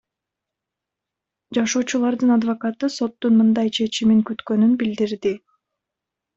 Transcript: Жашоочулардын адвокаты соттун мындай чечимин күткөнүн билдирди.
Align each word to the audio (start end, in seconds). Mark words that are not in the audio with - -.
Жашоочулардын 1.57 2.33
адвокаты 2.37 2.91
соттун 2.97 3.39
мындай 3.43 3.73
чечимин 3.79 4.27
күткөнүн 4.33 4.77
билдирди. 4.83 5.39